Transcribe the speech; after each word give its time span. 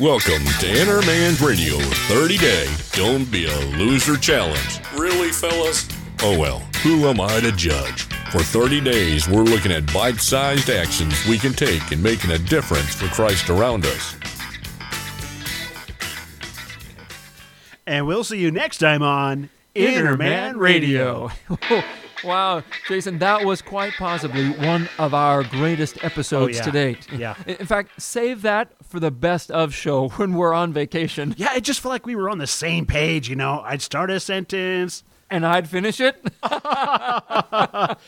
Welcome 0.00 0.44
to 0.60 0.80
Inner 0.80 1.02
Man's 1.06 1.40
Radio 1.40 1.76
30 1.76 2.38
Day 2.38 2.72
Don't 2.92 3.28
Be 3.32 3.46
a 3.46 3.58
Loser 3.76 4.16
Challenge. 4.16 4.80
Really, 4.96 5.30
fellas? 5.30 5.88
Oh 6.22 6.38
well, 6.38 6.60
who 6.84 7.08
am 7.08 7.20
I 7.20 7.40
to 7.40 7.50
judge? 7.50 8.02
For 8.30 8.38
30 8.38 8.80
days, 8.82 9.28
we're 9.28 9.42
looking 9.42 9.72
at 9.72 9.92
bite 9.92 10.20
sized 10.20 10.70
actions 10.70 11.26
we 11.26 11.36
can 11.36 11.52
take 11.52 11.90
in 11.90 12.00
making 12.00 12.30
a 12.30 12.38
difference 12.38 12.94
for 12.94 13.08
Christ 13.08 13.50
around 13.50 13.86
us. 13.86 14.14
And 17.84 18.06
we'll 18.06 18.22
see 18.22 18.38
you 18.38 18.52
next 18.52 18.78
time 18.78 19.02
on 19.02 19.50
Inner 19.74 20.16
Man 20.16 20.58
Radio. 20.58 21.32
wow, 22.24 22.62
Jason, 22.88 23.18
that 23.18 23.44
was 23.44 23.62
quite 23.62 23.92
possibly 23.94 24.50
one 24.50 24.88
of 24.98 25.14
our 25.14 25.42
greatest 25.44 26.02
episodes 26.04 26.56
Oh, 26.56 26.58
yeah. 26.58 26.62
to 26.64 26.70
date. 26.70 27.12
Yeah. 27.12 27.34
In 27.46 27.56
in 27.56 27.66
fact, 27.66 28.00
save 28.00 28.42
that 28.42 28.72
for 28.82 29.00
the 29.00 29.10
best 29.10 29.50
of 29.50 29.74
show 29.74 30.08
when 30.16 30.34
we're 30.34 30.52
on 30.54 30.72
vacation 30.72 31.34
Yeah, 31.36 31.54
it 31.56 31.62
just 31.64 31.80
felt 31.80 31.90
like 31.92 32.06
we 32.06 32.16
were 32.16 32.30
on 32.30 32.38
the 32.38 32.46
same 32.46 32.86
page, 32.86 33.28
you 33.28 33.36
know. 33.36 33.60
I'd 33.64 33.82
start 33.82 34.10
a 34.10 34.20
sentence. 34.20 35.04
and 35.30 35.44
I'd 35.46 35.68
finish 35.68 36.00
it. 36.00 36.16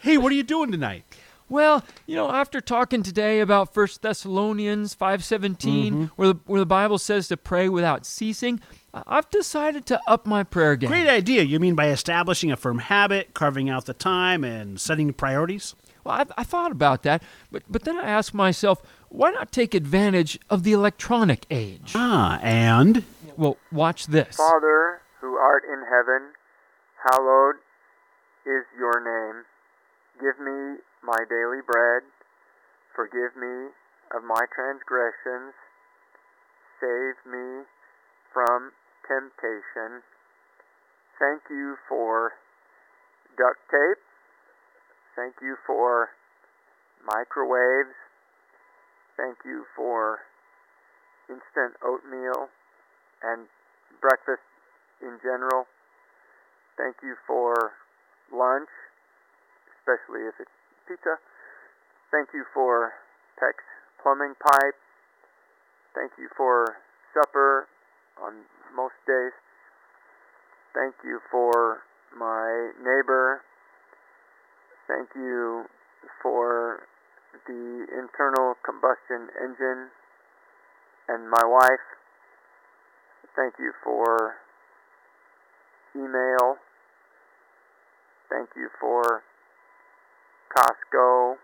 Hey, 0.00 0.16
what 0.16 0.30
are 0.30 0.34
you 0.36 0.44
doing 0.44 0.70
tonight? 0.70 1.07
Well, 1.48 1.82
you 2.06 2.14
know, 2.16 2.30
after 2.30 2.60
talking 2.60 3.02
today 3.02 3.40
about 3.40 3.74
1 3.74 3.86
Thessalonians 4.02 4.94
5:17, 4.94 5.58
Mm-hmm. 5.58 6.04
where 6.16 6.28
the 6.28 6.38
where 6.46 6.60
the 6.60 6.66
Bible 6.66 6.98
says 6.98 7.28
to 7.28 7.36
pray 7.36 7.68
without 7.68 8.04
ceasing, 8.04 8.60
I- 8.92 9.02
I've 9.06 9.30
decided 9.30 9.86
to 9.86 10.00
up 10.06 10.26
my 10.26 10.42
prayer 10.42 10.76
game. 10.76 10.88
Great 10.90 11.08
idea. 11.08 11.42
You 11.42 11.58
mean 11.58 11.74
by 11.74 11.88
establishing 11.88 12.52
a 12.52 12.56
firm 12.56 12.78
habit, 12.80 13.32
carving 13.34 13.68
out 13.70 13.86
the 13.86 13.94
time, 13.94 14.44
and 14.44 14.78
setting 14.80 15.12
priorities? 15.12 15.74
Well, 16.04 16.14
I, 16.14 16.24
I 16.40 16.44
thought 16.44 16.70
about 16.72 17.02
that, 17.04 17.22
but 17.50 17.62
but 17.68 17.84
then 17.84 17.96
I 17.96 18.08
asked 18.08 18.34
myself, 18.34 18.82
why 19.08 19.30
not 19.30 19.50
take 19.50 19.74
advantage 19.74 20.38
of 20.50 20.62
the 20.64 20.72
electronic 20.72 21.46
age? 21.50 21.92
Ah, 21.94 22.38
and 22.42 23.04
Well, 23.36 23.56
watch 23.72 24.06
this. 24.08 24.36
Father, 24.36 25.00
who 25.20 25.36
art 25.36 25.62
in 25.64 25.80
heaven, 25.88 26.32
hallowed 27.10 27.56
is 28.46 28.64
your 28.78 29.00
name. 29.00 29.44
Give 30.20 30.38
me 30.44 30.78
my 31.02 31.24
daily 31.28 31.62
bread. 31.64 32.02
Forgive 32.94 33.36
me 33.36 33.70
of 34.14 34.24
my 34.24 34.44
transgressions. 34.54 35.54
Save 36.80 37.18
me 37.26 37.64
from 38.32 38.72
temptation. 39.06 40.02
Thank 41.18 41.42
you 41.50 41.76
for 41.88 42.32
duct 43.36 43.58
tape. 43.70 44.02
Thank 45.16 45.34
you 45.42 45.56
for 45.66 46.10
microwaves. 47.04 47.94
Thank 49.16 49.38
you 49.44 49.64
for 49.74 50.20
instant 51.28 51.74
oatmeal 51.82 52.48
and 53.22 53.46
breakfast 54.00 54.46
in 55.02 55.18
general. 55.22 55.66
Thank 56.76 56.96
you 57.02 57.16
for 57.26 57.72
lunch, 58.32 58.70
especially 59.74 60.26
if 60.30 60.34
it's 60.38 60.57
pizza. 60.88 61.20
Thank 62.10 62.32
you 62.32 62.44
for 62.54 62.92
PEX 63.36 63.60
plumbing 64.02 64.34
pipe. 64.40 64.74
Thank 65.94 66.12
you 66.16 66.28
for 66.36 66.76
supper 67.12 67.68
on 68.16 68.32
most 68.74 68.96
days. 69.06 69.36
Thank 70.72 70.94
you 71.04 71.20
for 71.30 71.84
my 72.16 72.72
neighbor. 72.80 73.42
Thank 74.88 75.10
you 75.14 75.64
for 76.22 76.80
the 77.46 77.86
internal 77.92 78.56
combustion 78.64 79.28
engine 79.36 79.92
and 81.08 81.28
my 81.28 81.44
wife. 81.44 81.84
Thank 83.36 83.54
you 83.58 83.72
for 83.84 84.36
email. 85.94 86.56
Thank 88.30 88.50
you 88.56 88.68
for 88.80 89.22
Costco. 90.56 91.36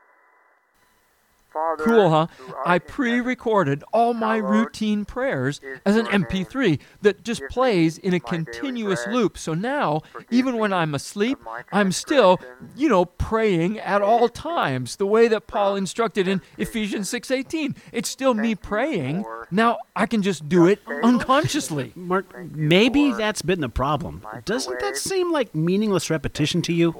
Father, 1.52 1.84
Cool, 1.84 2.10
huh? 2.10 2.26
I 2.66 2.80
pre 2.80 3.20
recorded 3.20 3.84
all 3.92 4.12
my 4.12 4.38
routine 4.38 5.04
prayers 5.04 5.60
as 5.86 5.94
an. 5.96 6.06
MP3 6.06 6.80
that 7.02 7.22
just 7.22 7.42
plays 7.48 7.96
in 7.96 8.12
a 8.12 8.18
continuous 8.18 9.04
bread. 9.04 9.14
loop. 9.14 9.38
So 9.38 9.54
now, 9.54 10.02
even 10.30 10.58
when 10.58 10.72
I'm 10.72 10.96
asleep, 10.96 11.38
I'm 11.70 11.92
still, 11.92 12.40
you 12.74 12.88
know, 12.88 13.04
praying 13.04 13.78
at 13.78 14.02
all 14.02 14.28
times, 14.28 14.96
the 14.96 15.06
way 15.06 15.28
that 15.28 15.46
Paul 15.46 15.76
instructed 15.76 16.26
in. 16.26 16.42
Ephesians 16.58 17.08
6:18. 17.08 17.76
It's 17.92 18.08
still 18.08 18.34
me 18.34 18.56
praying. 18.56 19.24
Now 19.52 19.78
I 19.94 20.06
can 20.06 20.22
just 20.22 20.48
do 20.48 20.66
it 20.66 20.80
unconsciously. 21.04 21.92
Mark, 21.94 22.34
maybe 22.52 23.12
that's 23.12 23.42
been 23.42 23.60
the 23.60 23.68
problem. 23.68 24.26
Doesn't 24.44 24.80
that 24.80 24.96
seem 24.96 25.30
like 25.30 25.54
meaningless 25.54 26.10
repetition 26.10 26.62
to 26.62 26.72
you? 26.72 26.90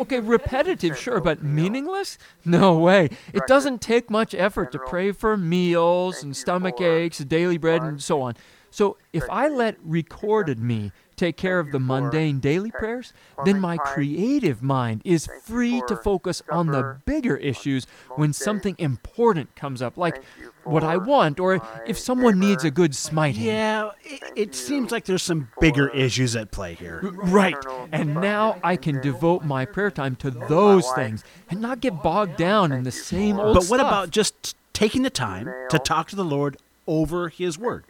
Okay, 0.00 0.20
repetitive, 0.20 0.98
sure, 0.98 1.20
but 1.20 1.42
meaningless? 1.42 2.16
No 2.44 2.78
way. 2.78 3.10
It 3.34 3.46
doesn't 3.46 3.82
take 3.82 4.10
much 4.10 4.34
effort 4.34 4.72
to 4.72 4.78
pray 4.78 5.12
for 5.12 5.36
meals 5.36 6.22
and 6.22 6.34
stomach 6.34 6.80
aches, 6.80 7.18
daily 7.18 7.58
bread, 7.58 7.82
and 7.82 8.02
so 8.02 8.22
on. 8.22 8.34
So 8.70 8.96
if 9.12 9.24
I 9.30 9.48
let 9.48 9.76
recorded 9.84 10.58
me 10.58 10.92
take 11.16 11.36
care 11.36 11.58
of 11.58 11.70
the 11.70 11.78
mundane 11.78 12.40
daily 12.40 12.70
prayers, 12.70 13.12
then 13.44 13.60
my 13.60 13.76
creative 13.76 14.62
mind 14.62 15.02
is 15.04 15.28
free 15.42 15.82
to 15.86 15.94
focus 15.94 16.40
on 16.50 16.68
the 16.68 16.96
bigger 17.04 17.36
issues 17.36 17.86
when 18.16 18.32
something 18.32 18.74
important 18.78 19.54
comes 19.54 19.82
up, 19.82 19.98
like 19.98 20.22
what 20.64 20.82
I 20.82 20.96
want, 20.96 21.38
or 21.38 21.60
if 21.86 21.98
someone 21.98 22.38
needs 22.38 22.64
a 22.64 22.70
good 22.70 22.94
smiting. 22.96 23.42
Yeah, 23.42 23.90
it, 24.02 24.22
it 24.34 24.54
seems 24.54 24.92
like 24.92 25.04
there's 25.04 25.22
some 25.22 25.48
bigger 25.60 25.88
issues 25.90 26.34
at 26.36 26.52
play 26.52 26.72
here. 26.72 27.00
Right. 27.02 27.56
And 27.92 28.14
now 28.14 28.58
I 28.64 28.76
can 28.76 29.00
devote 29.02 29.44
my 29.44 29.66
prayer 29.66 29.90
time 29.90 30.16
to 30.16 30.30
those 30.30 30.90
things 30.92 31.22
and 31.50 31.60
not 31.60 31.80
get 31.80 32.02
bogged 32.02 32.36
down 32.38 32.72
in 32.72 32.84
the 32.84 32.92
same 32.92 33.36
for- 33.36 33.42
old 33.42 33.54
But 33.56 33.64
what 33.66 33.78
stuff. 33.80 33.88
about 33.88 34.10
just 34.10 34.56
taking 34.72 35.02
the 35.02 35.10
time 35.10 35.52
to 35.68 35.78
talk 35.78 36.08
to 36.10 36.16
the 36.16 36.24
Lord 36.24 36.56
over 36.86 37.28
His 37.28 37.58
Word? 37.58 37.84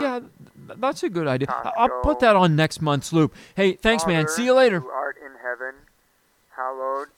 Thank 0.00 0.24
Yeah, 0.68 0.74
that's 0.78 1.02
a 1.02 1.08
good 1.10 1.26
idea. 1.26 1.48
I- 1.50 1.72
I'll 1.76 2.00
put 2.02 2.20
that 2.20 2.36
on 2.36 2.56
next 2.56 2.80
month's 2.80 3.12
loop. 3.12 3.34
Hey, 3.54 3.72
thanks, 3.74 4.06
man. 4.06 4.28
See 4.28 4.44
you 4.44 4.54
later. 4.54 4.80
Who 4.80 4.88
art 4.90 5.16
in 5.24 5.32
heaven, 5.42 5.74
hallowed 6.56 7.08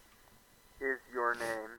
is 0.80 0.98
your 1.12 1.34
name. 1.34 1.78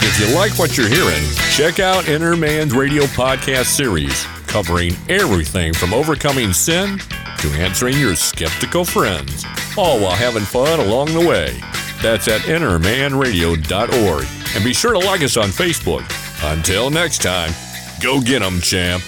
If 0.00 0.20
you 0.20 0.34
like 0.34 0.58
what 0.58 0.76
you're 0.76 0.88
hearing, 0.88 1.22
check 1.52 1.78
out 1.80 2.08
Inner 2.08 2.36
Man's 2.36 2.74
Radio 2.74 3.04
podcast 3.04 3.66
series, 3.66 4.24
covering 4.46 4.92
everything 5.08 5.72
from 5.74 5.92
overcoming 5.94 6.52
sin 6.52 6.98
to 7.38 7.48
answering 7.52 7.98
your 7.98 8.14
skeptical 8.16 8.84
friends, 8.84 9.44
all 9.76 10.00
while 10.00 10.14
having 10.16 10.42
fun 10.42 10.80
along 10.80 11.12
the 11.12 11.20
way. 11.26 11.60
That's 12.02 12.28
at 12.28 12.42
innermanradio.org. 12.42 14.26
And 14.54 14.64
be 14.64 14.72
sure 14.72 14.92
to 14.92 14.98
like 14.98 15.22
us 15.22 15.36
on 15.36 15.48
Facebook. 15.48 16.04
Until 16.44 16.88
next 16.90 17.20
time, 17.20 17.52
go 18.00 18.20
get 18.20 18.42
'em, 18.42 18.60
champ. 18.60 19.02